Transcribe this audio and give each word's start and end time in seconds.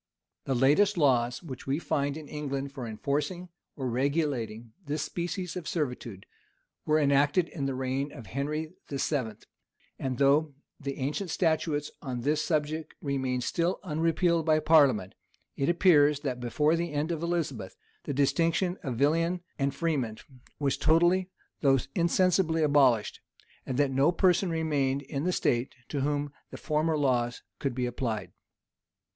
The 0.45 0.55
latest 0.55 0.97
laws 0.97 1.43
which 1.43 1.67
we 1.67 1.77
find 1.77 2.17
in 2.17 2.27
England 2.27 2.71
for 2.71 2.87
enforcing 2.87 3.49
or 3.75 3.87
regulating 3.87 4.73
this 4.83 5.03
species 5.03 5.55
of 5.55 5.67
servitude, 5.67 6.25
were 6.87 6.97
enacted 6.99 7.47
in 7.49 7.67
the 7.67 7.75
reign 7.75 8.11
of 8.11 8.25
Henry 8.25 8.73
VII. 8.89 9.31
And 9.99 10.17
though 10.17 10.55
the 10.79 10.97
ancient 10.97 11.29
statutes 11.29 11.91
on 12.01 12.21
this 12.21 12.43
subject 12.43 12.95
remain 12.99 13.41
still 13.41 13.79
unrepealed 13.83 14.43
by 14.43 14.57
parliament, 14.57 15.13
it 15.55 15.69
appears 15.69 16.21
that 16.21 16.39
before 16.39 16.75
the 16.75 16.91
end 16.93 17.11
of 17.11 17.21
Elizabeth, 17.21 17.75
the 18.05 18.11
distinction 18.15 18.79
of 18.81 18.95
villain 18.95 19.41
and 19.59 19.75
freeman 19.75 20.17
was 20.57 20.77
totally, 20.77 21.29
though 21.59 21.77
insensibly 21.93 22.63
abolished, 22.63 23.19
and 23.67 23.77
that 23.77 23.91
no 23.91 24.11
person 24.11 24.49
remained 24.49 25.03
in 25.03 25.25
the 25.25 25.31
state, 25.31 25.75
to 25.89 26.01
whom 26.01 26.33
the 26.49 26.57
former 26.57 26.97
laws 26.97 27.43
could 27.59 27.75
be 27.75 27.85
applied. 27.85 28.31